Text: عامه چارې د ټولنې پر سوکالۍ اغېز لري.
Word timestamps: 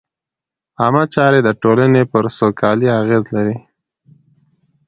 عامه 0.81 1.03
چارې 1.13 1.39
د 1.43 1.49
ټولنې 1.61 2.03
پر 2.11 2.23
سوکالۍ 2.37 2.87
اغېز 3.01 3.23
لري. 3.35 3.57